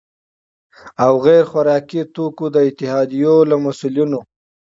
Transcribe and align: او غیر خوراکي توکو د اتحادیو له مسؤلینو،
او 1.03 1.11
غیر 1.25 1.43
خوراکي 1.51 2.01
توکو 2.13 2.45
د 2.51 2.57
اتحادیو 2.67 3.35
له 3.49 3.55
مسؤلینو، 3.65 4.19